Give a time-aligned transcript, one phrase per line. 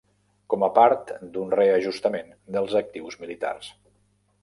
[0.53, 3.73] Com a part d'un reajustament dels actius militars.